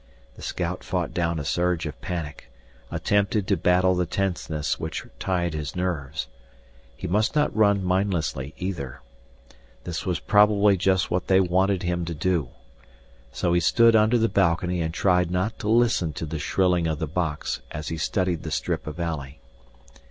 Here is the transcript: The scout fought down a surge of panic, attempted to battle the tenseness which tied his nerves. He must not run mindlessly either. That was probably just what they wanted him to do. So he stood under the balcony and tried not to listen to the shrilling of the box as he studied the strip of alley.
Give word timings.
The 0.33 0.41
scout 0.41 0.83
fought 0.83 1.13
down 1.13 1.37
a 1.39 1.45
surge 1.45 1.85
of 1.85 2.01
panic, 2.01 2.51
attempted 2.89 3.45
to 3.45 3.55
battle 3.55 3.93
the 3.93 4.07
tenseness 4.07 4.79
which 4.79 5.05
tied 5.19 5.53
his 5.53 5.75
nerves. 5.75 6.25
He 6.97 7.05
must 7.05 7.35
not 7.35 7.55
run 7.55 7.83
mindlessly 7.83 8.55
either. 8.57 9.01
That 9.83 10.03
was 10.03 10.19
probably 10.19 10.75
just 10.75 11.11
what 11.11 11.27
they 11.27 11.39
wanted 11.39 11.83
him 11.83 12.03
to 12.05 12.15
do. 12.15 12.49
So 13.31 13.53
he 13.53 13.59
stood 13.59 13.95
under 13.95 14.17
the 14.17 14.27
balcony 14.27 14.81
and 14.81 14.91
tried 14.91 15.29
not 15.29 15.59
to 15.59 15.69
listen 15.69 16.13
to 16.13 16.25
the 16.25 16.39
shrilling 16.39 16.87
of 16.87 16.97
the 16.97 17.05
box 17.05 17.61
as 17.69 17.89
he 17.89 17.97
studied 17.97 18.41
the 18.41 18.49
strip 18.49 18.87
of 18.87 18.99
alley. 18.99 19.39